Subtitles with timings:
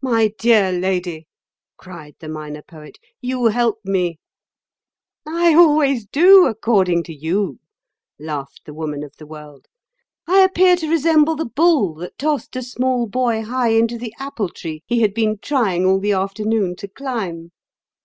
[0.00, 1.26] "My dear lady,"
[1.76, 4.20] cried the Minor Poet, "you help me!"
[5.26, 7.58] "I always do, according to you,"
[8.16, 9.66] laughed the Woman of the World.
[10.28, 14.50] "I appear to resemble the bull that tossed the small boy high into the apple
[14.50, 17.50] tree he had been trying all the afternoon to climb."